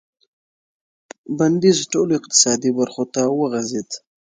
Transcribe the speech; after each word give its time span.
بندیز 1.37 1.77
ټولو 1.91 2.13
اقتصادي 2.19 2.71
برخو 2.79 3.03
ته 3.13 3.21
وغځېد. 3.39 3.89